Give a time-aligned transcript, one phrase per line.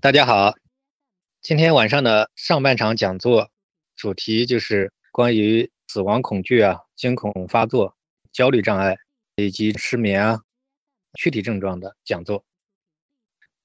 [0.00, 0.52] 大家好，
[1.42, 3.48] 今天晚上的上半场讲座
[3.94, 7.96] 主题就是关于死亡恐惧啊、惊恐发作、
[8.32, 8.96] 焦虑障碍
[9.36, 10.42] 以及失眠啊
[11.14, 12.44] 躯体症状的讲座。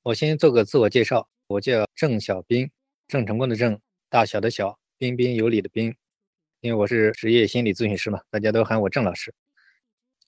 [0.03, 2.69] 我先做个自我介绍，我叫郑小兵，
[3.07, 5.95] 郑成功的郑，大小的小，彬彬有礼的彬，
[6.59, 9.33] 因为我是职业心理咨询师嘛，大家都喊我郑老师。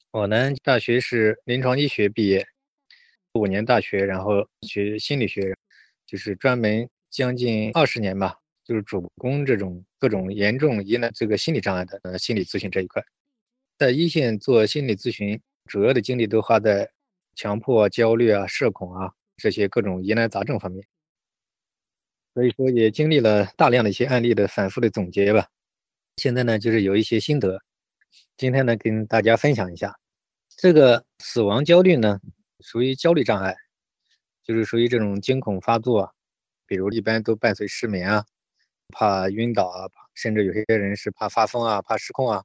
[0.10, 2.48] 我呢，大学是临床医学毕业，
[3.34, 5.56] 五年大学，然后学心理学。
[6.10, 13.00] 就是专门将近二十年吧，就是主攻这种各种严重疑难这个心理障碍的呃心理咨询这一块，
[13.78, 16.90] 在一线做心理咨询，主要的精力都花在
[17.36, 20.84] 强迫、焦虑啊、社恐啊这些各种疑难杂症方面，
[22.34, 25.46] 所以说也经历了大量的一些案例的反复的总结吧。
[26.16, 27.62] 现在呢，就是有一些心得，
[28.36, 29.96] 今天呢跟大家分享一下。
[30.58, 32.20] 这个死亡焦虑呢，
[32.62, 33.56] 属于焦虑障碍。
[34.50, 36.12] 就是属于这种惊恐发作，
[36.66, 38.26] 比如一般都伴随失眠啊，
[38.90, 42.44] 怕晕倒啊，甚至有些人是怕发疯啊，怕失控啊，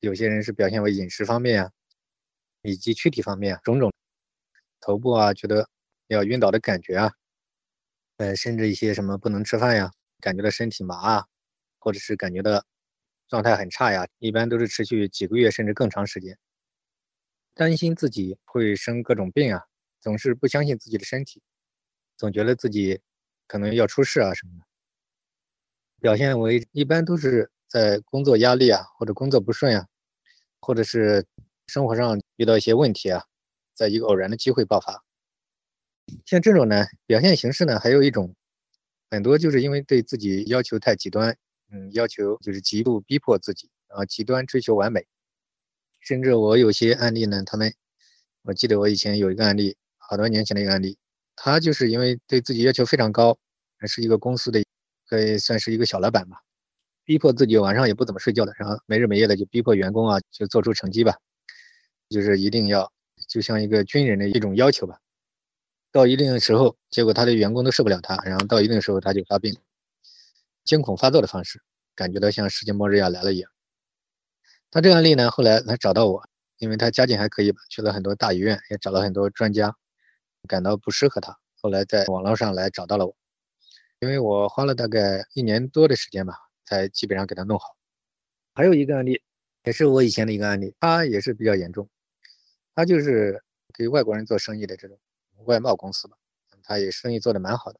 [0.00, 1.70] 有些人是表现为饮食方面啊，
[2.60, 3.90] 以及躯体方面种种，
[4.82, 5.66] 头部啊觉得
[6.08, 7.10] 要晕倒的感觉啊，
[8.18, 11.26] 呃，甚至一些什么不能吃饭呀，感觉到身体麻啊，
[11.78, 12.62] 或者是感觉到
[13.28, 16.36] 状态很差呀，一般都是持续几个月甚至更长时间，
[17.54, 19.64] 担心自己会生各种病啊。
[20.00, 21.42] 总是不相信自己的身体，
[22.16, 23.00] 总觉得自己
[23.46, 24.64] 可能要出事啊什么的，
[26.00, 29.86] 表现为一般都是在工作压力啊，或者工作不顺啊，
[30.60, 31.26] 或者是
[31.66, 33.24] 生活上遇到一些问题啊，
[33.74, 35.04] 在一个偶然的机会爆发。
[36.24, 38.34] 像这种呢，表现形式呢，还有一种，
[39.10, 41.36] 很多就是因为对自己要求太极端，
[41.70, 45.06] 嗯，要求就是极度逼迫自己，然后极端追求完美，
[46.00, 47.74] 甚至我有些案例呢，他们，
[48.42, 49.76] 我记得我以前有一个案例。
[50.10, 50.96] 好多年前的一个案例，
[51.36, 53.38] 他就是因为对自己要求非常高，
[53.78, 54.64] 还是一个公司的，
[55.06, 56.38] 可以算是一个小老板吧，
[57.04, 61.14] 逼迫自己晚上也不怎么睡觉的，然后没日没夜的就逼迫员工啊，就做出成绩吧，
[62.08, 62.90] 就是一定要
[63.28, 64.98] 就像一个军人的一种要求吧。
[65.92, 69.54] 到一定的时候，结果他的员工都受不了他，然后到一定的时候他就发病，
[70.64, 71.60] 惊恐发作的方式，
[71.94, 73.50] 感觉到像世界末日要来了一样。
[74.70, 76.26] 他这个案例呢，后来他找到我，
[76.58, 79.74] 因为他家境还可以吧，去了很多大医院，也找了很多专家。
[80.48, 83.14] 感到不适合他，后来在网络上来找到了我，
[84.00, 87.76] 因为我花了大概一年多的时间吧，才基本上给他弄好。
[88.54, 89.22] 还有一个案例，
[89.64, 91.88] 也是我以前的一个案例，他也是比较严重，
[92.74, 93.40] 他就是
[93.72, 94.98] 给外国人做生意的这种
[95.44, 96.16] 外贸公司吧，
[96.64, 97.78] 他也生意做得蛮好的。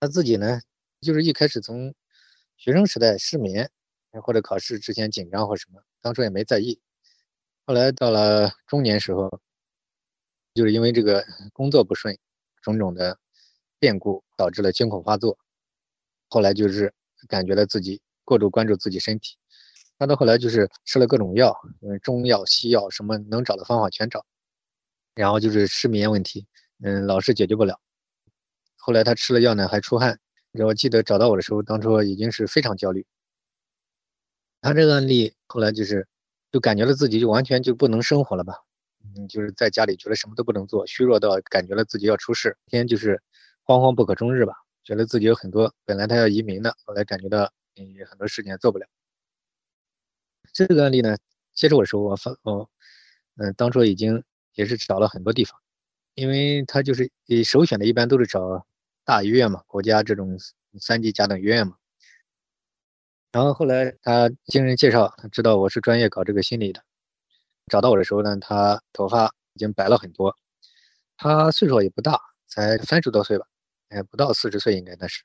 [0.00, 0.60] 他自己呢，
[1.00, 1.94] 就是一开始从
[2.56, 3.70] 学生时代失眠，
[4.22, 6.80] 或者考试之前紧张或什么，当初也没在意，
[7.66, 9.40] 后来到了中年时候。
[10.56, 12.18] 就是因为这个 工作不顺，
[12.62, 13.16] 种种的
[13.78, 15.38] 变故导致了惊恐发作。
[16.28, 16.92] 后来就是
[17.28, 19.36] 感觉到自己过度关注自己身体，
[19.98, 24.24] 他到后来就是吃了各种药，嗯，中药、西药什么能找的方法全找，
[25.14, 26.46] 然后就是失眠问题，
[26.82, 27.78] 嗯，老是解决不了。
[28.76, 30.18] 后来他吃了药呢，还出汗。
[30.64, 33.04] 我记得找到我的时候，当初已经是非常焦虑。
[34.62, 36.08] 他这个案例后来就是
[36.50, 38.65] 就感觉到自己就完全就不能生活了吧。
[39.14, 43.22] 嗯，就是在家里觉得什么都不能做，虚弱到感觉了自己要出事，天就是
[43.64, 44.54] 惶惶不可终日吧。
[44.82, 48.86] 觉得自己有很多本来他要移民的，后来感觉到嗯很多事情做不了。
[50.52, 51.16] 这个案例呢，
[51.54, 52.68] 接触我的时候，我发哦，
[53.36, 54.22] 嗯，当初已经
[54.54, 55.60] 也是找了很多地方，
[56.14, 57.10] 因为他就是
[57.44, 58.64] 首选的一般都是找
[59.04, 60.38] 大医院嘛，国家这种
[60.78, 61.76] 三级甲等医院嘛。
[63.32, 66.82] 然后后来他经人介绍，他知道我是专业搞这个心理的。
[67.68, 70.36] 找到我的时候呢，他头发已经白了很多，
[71.16, 73.46] 他岁数也不大，才三十多岁吧，
[73.88, 75.24] 哎，不到四十岁应该那是。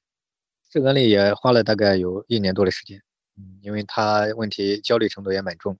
[0.72, 3.00] 这个案例也花了大概有一年多的时间，
[3.38, 5.78] 嗯，因为他问题焦虑程度也蛮重。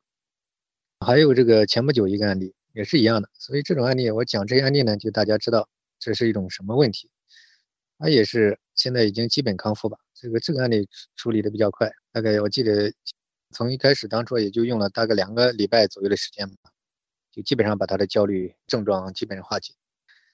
[1.00, 5.68] 还有这个前不久一个案例也是一样的，所以这种案例我讲这些案例呢，就大家知道
[5.98, 7.10] 这是一种什么问题。
[7.98, 12.94] 他也是现在已经基本康复吧，这个这个案例处理的比较快，大概我记得。
[13.52, 16.72] 从一开始，当初也就用了大概两个礼拜左右的时间吧，
[17.32, 19.74] 就基本上把他的焦虑症状基本上化解。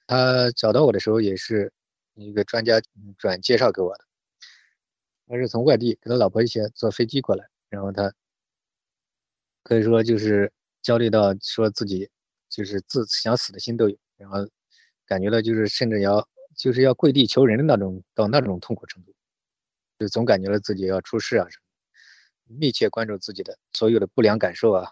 [0.06, 1.72] 他找到我的时候，也是
[2.14, 2.80] 一个专家
[3.18, 4.04] 转介绍给我的，
[5.26, 8.12] 他是从外地跟他老婆一起坐飞机过来，然后他
[9.62, 10.50] 可以说就是
[10.80, 12.08] 焦虑到说自己
[12.48, 14.48] 就是自想死的心都有，然后
[15.04, 16.26] 感觉到就是甚至要
[16.56, 19.12] 就是要跪地求人的那种到那种痛苦程度，
[19.98, 21.67] 就总感觉到自己要出事啊什么。
[22.48, 24.90] 密切关注自己的所有的不良感受啊，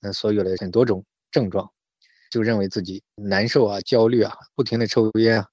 [0.00, 1.70] 嗯，所有的很多种症状，
[2.30, 5.48] 就认为自己难受啊、焦虑啊，不停的抽烟啊，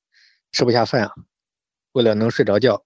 [0.51, 1.11] 吃不下饭啊，
[1.93, 2.83] 为了能睡着觉，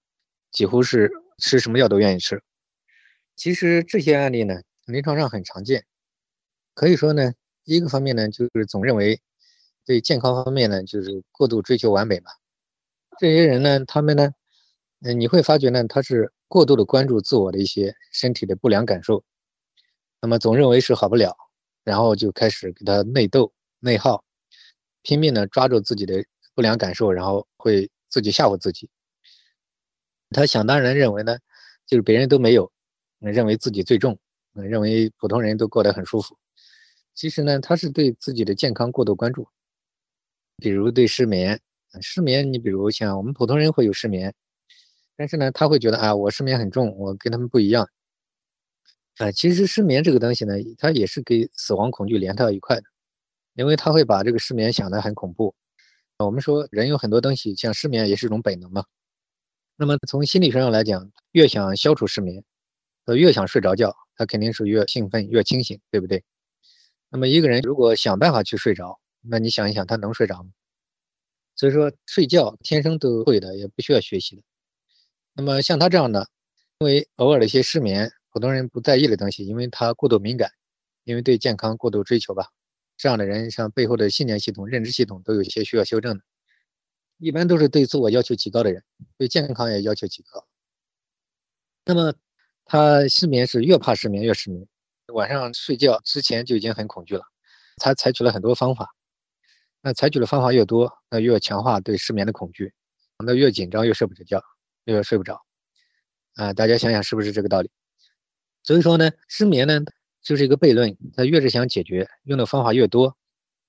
[0.50, 2.42] 几乎是吃什么药都愿意吃。
[3.36, 4.54] 其实这些案例呢，
[4.86, 5.84] 临床上很常见。
[6.74, 7.32] 可以说呢，
[7.64, 9.20] 一个方面呢，就是总认为
[9.84, 12.30] 对健康方面呢，就是过度追求完美嘛。
[13.18, 14.30] 这些人呢，他们呢，
[15.02, 19.24] 嗯，你会发觉呢，他是过度的关注自我的一些身体的不良感受，
[20.20, 21.36] 那么总认为是好不了，
[21.84, 24.24] 然后就开始给他内斗、内耗，
[25.02, 28.88] 拼命的抓住自己的不良感受，然后会自己吓唬自己。
[30.30, 31.38] 他想当然认为呢，
[31.86, 32.70] 就是别人都没有。
[33.18, 34.16] 认为自己最重，
[34.52, 36.36] 认为普通人都过得很舒服。
[37.14, 39.48] 其实呢，他是对自己的健康过度关注。
[40.58, 41.58] 比如对失眠，
[42.02, 44.34] 失眠，你比如像我们普通人会有失眠，
[45.16, 47.88] 但是呢，他会觉得啊，我失眠很重，我跟他们不一样。
[49.18, 52.82] 啊，其实失眠这个东西呢，它也是跟死亡恐惧连到一块的，
[53.54, 55.54] 因为他会把这个失眠想得很恐怖。
[56.18, 58.84] 我们说人有很多东西，像失眠也是一种本能嘛。
[59.76, 62.44] 那么从心理学上来讲，越想消除失眠。
[63.06, 66.24] 他越想睡着觉，他肯定是越兴奋、越清醒，对不对？
[67.10, 70.50] 那么一个人如果想办法去睡着，那你想一想，他能睡着吗？
[71.56, 74.42] 所以说，睡觉天生都会的，也不需要学习的。
[75.36, 76.26] 那么像他这样的，
[76.78, 80.50] 因为偶尔的一些失眠，普通人不在意的东西，因为他过度敏感，
[81.04, 82.48] 因为对健康过度追求吧，
[82.96, 86.24] 这样的人像背后的信念系统、认知系统都有些需要修正的。
[87.18, 88.82] 一般都是对自我要求极高的人，
[89.18, 90.46] 对健康也要求极高。
[91.84, 92.12] 那么。
[92.68, 94.66] 他失眠是越怕失眠越失眠，
[95.14, 97.22] 晚上睡觉之前就已经很恐惧了。
[97.76, 98.92] 他采取了很多方法，
[99.82, 102.74] 那采取的方法越多，那越强化对失眠的恐惧，
[103.24, 104.42] 那越紧张越睡不着觉，
[104.86, 105.40] 越睡不着。
[106.34, 107.70] 啊，大家想想是不是这个道理？
[108.62, 109.80] 所以说呢，失眠呢
[110.22, 113.16] 就是一个悖论，他越是想解决，用的方法越多，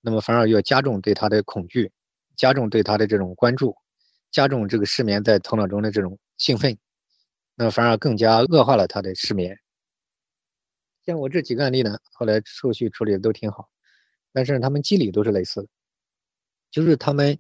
[0.02, 1.92] 那么反而越加重对他的恐惧，
[2.36, 3.76] 加重对他的这种关注，
[4.32, 6.78] 加重这个失眠在头脑中的这种兴奋。
[7.56, 9.58] 那反而更加恶化了他的失眠。
[11.06, 13.70] 像我这几个案例呢，后来后续处理的都挺好，
[14.34, 15.68] 但是他们机理都是类似的，
[16.70, 17.40] 就是他们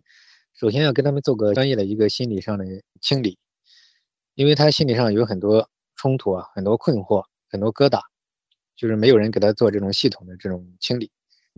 [0.53, 2.65] 首先要跟他们做个专业的一个心理上的
[3.01, 3.37] 清理，
[4.37, 7.99] 因为他心理上有很多冲突啊，很多困惑，很多疙瘩，
[8.75, 11.09] 就是没有人给他做这种系统的这种清理。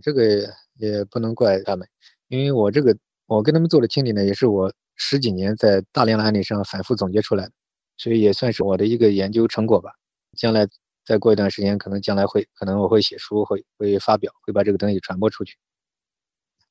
[0.02, 1.86] 这个也不能怪他们，
[2.28, 2.96] 因为我这个
[3.26, 7.52] 我跟他们做的清理呢，也是我十几年在大量的案例上反复总结出来的。
[7.98, 9.90] 所以也算是我的一个研究成果吧。
[10.38, 10.66] 将来
[11.04, 15.58] 再过一段时间，可能将来会，可能我会写书，会会发表，会把这个东西传播出去。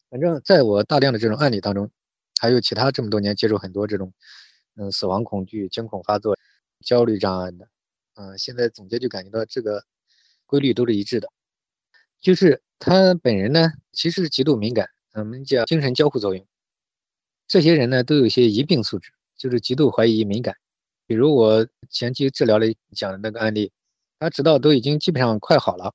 [0.10, 1.92] 反正在我大量的这种案例当中，
[2.42, 4.12] 还有其他这么多年接触很多这种，
[4.80, 6.38] 嗯，死亡恐惧、惊恐发作、
[6.80, 7.68] 焦虑障碍的，
[8.16, 9.84] 嗯，现在总结就感觉到这个
[10.46, 11.28] 规律都是一致的，
[12.22, 16.46] 就是他本人呢，其实是极度敏感，我们叫精神交互作用。
[17.46, 20.56] 这些人呢，都有一些疑病素质，就是极度怀疑、敏感。
[21.06, 23.74] 比如我前期治疗里讲的那个案例，
[24.18, 25.94] 他直到都已经基本上快好了，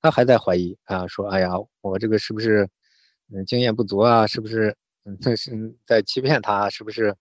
[0.00, 2.68] 他还在怀疑啊，说哎呀，我这个是不是
[3.32, 4.26] 嗯经验不足啊？
[4.28, 6.68] 是不是嗯这 是在欺骗他？
[6.70, 7.16] 是不是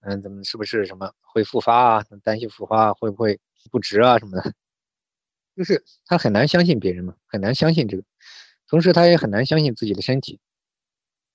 [0.00, 2.04] 嗯怎么是不是什么会复发啊？
[2.22, 3.38] 担心复发会不会
[3.70, 4.54] 不值啊什么的？
[5.56, 8.04] 就是他很难相信别人嘛，很难相信这个，
[8.68, 10.40] 同时他也很难相信自己的身体。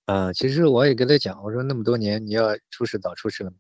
[0.06, 3.54] 啊，其实我也跟他讲，我说那么多年你要出事早出事了。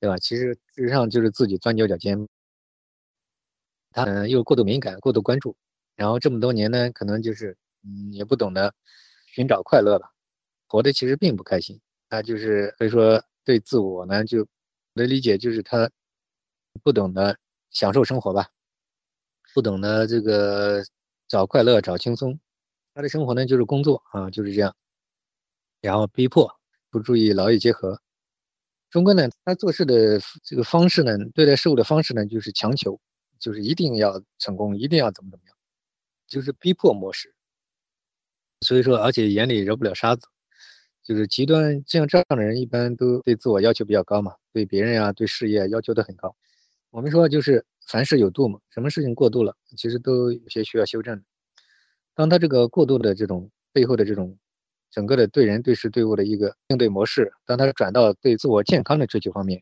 [0.00, 0.18] 对吧？
[0.18, 2.28] 其实事实上就是自己钻牛角尖。
[3.90, 5.56] 他呢又过度敏感、过度关注，
[5.96, 8.74] 然后这么多年呢，可能就是嗯也不懂得
[9.26, 10.12] 寻找快乐吧，
[10.66, 11.80] 活的其实并不开心。
[12.10, 14.46] 他就是所以说对自我呢，就我
[14.94, 15.90] 的理解就是他
[16.82, 17.36] 不懂得
[17.70, 18.48] 享受生活吧，
[19.52, 20.82] 不懂得这个
[21.28, 22.38] 找快乐、找轻松。
[22.94, 24.74] 他的生活呢就是工作啊，就是这样，
[25.80, 26.50] 然后逼迫
[26.90, 28.00] 不注意劳逸结合。
[28.90, 33.00] 中哥呢，他做事的这个方式呢，对待事物的方式呢，就是强求，
[33.40, 35.56] 就是一定要成功，一定要怎么怎么样，
[36.28, 37.34] 就是逼迫模式。
[38.60, 40.28] 所以说，而且眼里揉不了沙子，
[41.04, 46.34] 就是极端像这样的人，一般都对自我要求比较高嘛，对别人呀，对事业要求都很高。
[46.90, 51.22] 我们说就是凡事有度嘛，什么事情过度了，其实都有些需要修正的。
[52.14, 54.36] 当他这个过度的这种背后的这种。
[54.90, 59.60] 整个的对人对事对物的一个应对模式，当他转到对自我健康的追求方面，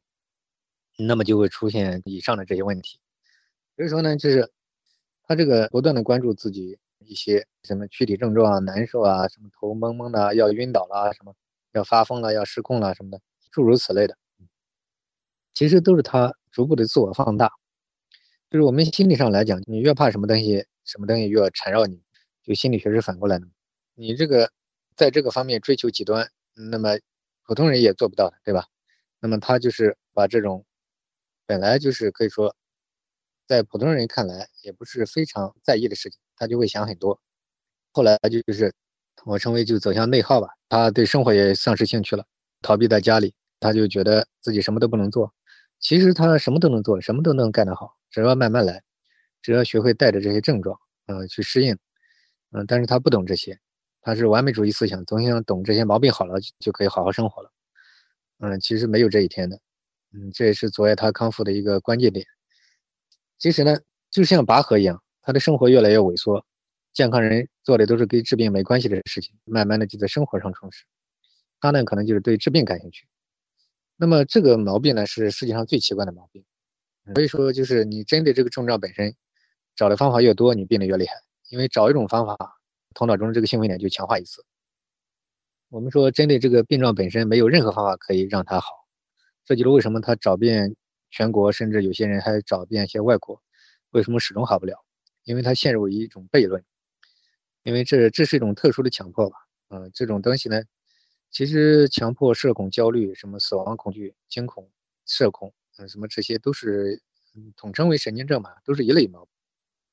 [0.99, 2.99] 那么就会出现以上的这些问题。
[3.75, 4.51] 所以说呢，就是
[5.23, 11.35] 他这个不断的关注自己一些什么躯体症状啊、难受啊、什么头蒙蒙的、要晕倒了、什么
[11.73, 14.17] 要发疯了、要失控了什么的，诸如此类的，
[15.55, 17.51] 其实都是他逐步的自我放大。
[18.51, 22.03] 就是我们心理上来讲，你越怕什么东西，什么东西越缠绕你，
[22.43, 23.47] 就心理学是反过来的。
[23.95, 24.51] 你这个。
[24.95, 26.31] 在这个方面追求极端，
[26.71, 26.99] 那么
[27.47, 28.67] 普通人也做不到的，对吧？
[29.21, 30.67] 那么他就是把这种
[31.47, 32.55] 本来就是可以说
[33.49, 37.21] 在普通人看来也不是非常在意的事情，他就会想很多。
[37.93, 38.75] 后来就是
[39.25, 42.25] 我称为就走向内耗吧，他对生活也丧失兴趣了，
[42.63, 45.33] 逃避在家里，他就觉得自己什么都不能做。
[45.79, 48.83] 其实他什么都能做，什么都能干得好，只要慢慢来，
[49.41, 51.79] 只要学会带着这些症状，嗯，去适应，
[52.51, 53.57] 嗯，但是他不懂这些。
[54.01, 57.53] 他是完美主义思想，总想懂这些毛病好了就可以好好生活了。
[58.41, 59.61] 嗯，其实没有这一天的。
[60.13, 62.27] 嗯，这也是阻碍他康复的一个关键点。
[63.39, 63.77] 其实呢，
[64.11, 66.45] 就像拔河一样，他的生活越来越萎缩。
[66.93, 70.85] 健康人做的都是跟治病没关系的事情，慢慢的就在生活上充实。
[71.61, 73.07] 他呢，可能就是对治病感兴趣。
[73.97, 76.45] 那么这个毛病呢，是世界上最奇怪的毛病。
[77.15, 79.15] 所以说，就是你针对这个症状本身，
[79.75, 81.15] 找的方法越多，你病得越厉害。
[81.49, 82.59] 因为找一种方法。
[82.95, 84.45] 头脑中这个兴奋点就强化一次。
[85.71, 88.69] 我们说，针对这个病状本身，没有任何方法可以让它好。
[89.47, 90.77] 这就是为什么他找遍
[91.11, 93.43] 全国，甚至有些人还找遍一些外国，
[93.93, 94.85] 为什么始终好不了？
[95.25, 96.65] 因为他陷入一种悖论。
[97.65, 99.37] 因为这这是一种特殊的强迫吧？
[99.69, 100.63] 嗯，这种东西呢，
[101.31, 104.69] 其实强迫、社恐、焦虑、什么死亡恐惧、惊恐、
[105.07, 107.01] 社恐，嗯，什么这些都是
[107.57, 109.29] 统称为神经症吧，都是一类毛病。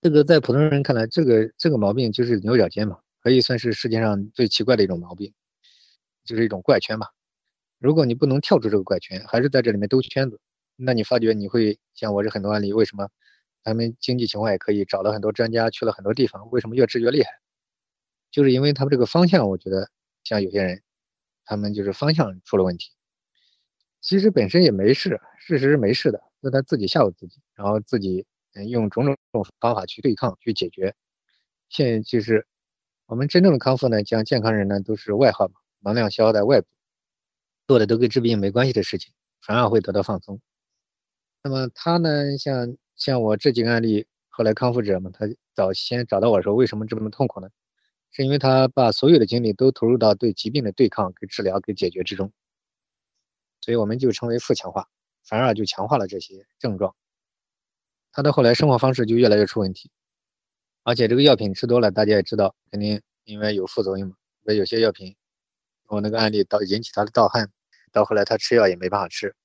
[0.01, 5.31] 这个在普通人看来，这个这个毛病就是牛角尖嘛，可以算是世界上最奇怪的一种毛病，
[6.25, 7.05] 就是一种怪圈嘛。
[7.77, 10.39] 如果你不能跳出这个怪圈，还是在这里面兜圈子，
[10.75, 13.09] 那你发觉你会像我这很多案例，为什么
[13.69, 17.29] 他们经济情况也可以找到很多专家，去了很多地方，为什么越治越厉害？
[18.31, 19.89] 就是因为他们这个方向，我觉得
[20.23, 20.81] 像有些人，
[21.45, 22.91] 他们就是方向出了问题。
[24.01, 28.25] 其实本身也没事，事实是没事的，是他自己吓唬自己，然后自己。
[28.67, 30.93] 用种种种方法去对抗、去解决。
[31.69, 32.45] 现就是
[33.05, 36.67] 我们真正的康复呢，讲健康人呢都是外耗嘛，能量消耗在外部，
[37.67, 40.41] 做的都跟治病没关系的事情，反而会得到放松。
[41.43, 45.25] 那么他呢，像像我这几个案例，后来康复者嘛，他
[45.55, 47.49] 早先找到我说为什么这么痛苦呢？
[48.11, 52.31] 是因为他把所有的精力都投入到对疾病的对抗、跟治疗、跟解决之中，
[53.61, 54.87] 所以我们就称为负强化，
[55.23, 56.95] 反而就强化了这些症状。
[58.11, 59.91] 他的后来生活方式就越来越出问题，
[60.83, 64.15] 而且这个药品吃多了，大家也知道，肯定因为有副作用嘛。
[64.41, 65.15] 那有些药品，
[65.87, 67.51] 我那个案例到引起他的盗汗，
[67.91, 69.35] 到后来他吃药也没办法吃。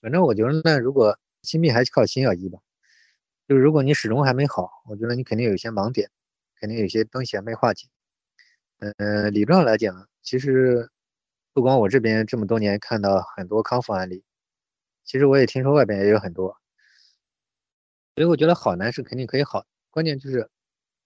[0.00, 2.60] 反正我觉得呢，如果心病还是靠心药医吧。
[3.50, 6.08] 就是如果你始终还没好，我觉得你肯定有一些盲点，
[6.60, 7.88] 肯定有些东西还没化解。
[8.78, 10.88] 嗯，理论上来讲，其实
[11.52, 14.22] 不光我这边这么多年看到很多康复案例，
[15.02, 16.56] 其实我也听说外边也有很多。
[18.14, 20.48] 所以我觉得好难是肯定可以好，关键就是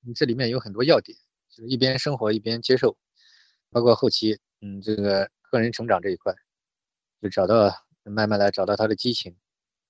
[0.02, 1.16] 你这里面有很多要点，
[1.48, 2.94] 就是一边生活一边接受，
[3.70, 6.34] 包括后期，嗯，这个个人成长这一块，
[7.22, 7.72] 就找到
[8.02, 9.34] 慢慢来找到他的激情，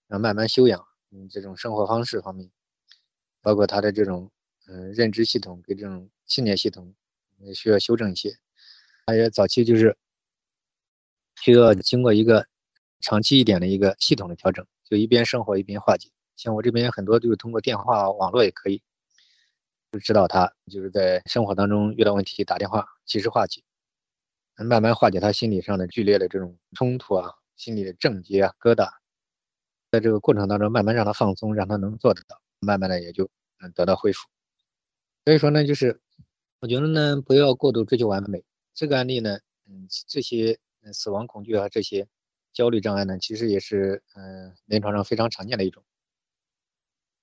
[0.07, 2.50] 然后慢慢修养，嗯，这种生活方式方面，
[3.40, 4.28] 包括他的这种
[4.66, 6.92] 嗯认知系统跟这种信念系统，
[7.38, 8.37] 也需要修正一些，
[9.06, 9.97] 还有早期就是
[11.40, 12.44] 需要经过一个
[12.99, 16.11] 长期一点的一个系统的调整，就一边生活一边化解。
[16.37, 18.83] 像我这边很多就是通过电话、网络也可以，
[19.92, 23.62] 就指导他，就是在生活当中遇到问题打电话及时化解，
[24.56, 28.90] 慢慢化解他心理上的剧烈的这种冲突啊、心理的症结啊、疙瘩，
[29.95, 34.27] 在这个过程当中慢慢让他放松，让他能做得到，慢慢的也就能得到恢复。
[35.25, 36.01] 所以说呢，就是
[36.59, 38.43] 我觉得呢，不要过度追求完美。
[38.75, 40.59] 这个案例呢，嗯，这些
[40.93, 42.09] 死亡恐惧啊，这些
[42.53, 45.85] 焦虑障碍呢，其实也是嗯临床上非常常见的一种。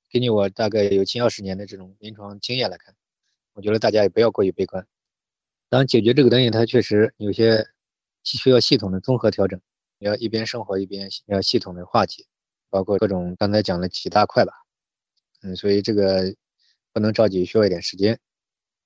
[0.09, 2.95] 根据我大概有近二十年的这种临床经验来看，
[3.51, 4.87] 我觉得大家也不要过于悲观。
[5.67, 7.67] 当然，解决这个东西，它确实有些
[8.23, 9.59] 需要系统的综合调整，
[9.99, 12.25] 要一边生活一边要系统的化解，
[12.71, 14.51] 包括各种刚才讲的几大块吧。
[15.43, 16.35] 嗯，所以这个
[16.91, 18.19] 不能着急，需要一点时间。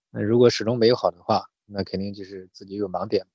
[0.09, 3.25] 那如果始终没有好的话，那肯定就是自己有盲点。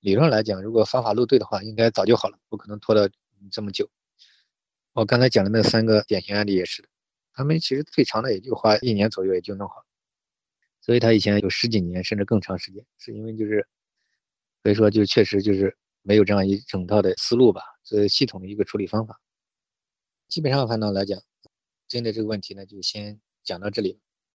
[0.00, 3.08] 理论来讲，如果方法路对的话，应该早就好了，不可能拖到
[3.50, 3.88] 这么久。
[4.92, 6.88] 我刚才讲的那三个典型案例也是的。
[7.32, 9.84] 他们其实最长的也就花一年左右也就弄好，
[10.80, 13.66] 所以他以前有十几年甚至更长时间，是因为就是，
[14.62, 19.20] 所以说就确实就是没有这样一整套的思路吧，这系统的一个处理方法。
[20.28, 21.20] 基本上反正来讲，
[21.86, 24.00] 针对这个问题呢，就先讲到这里。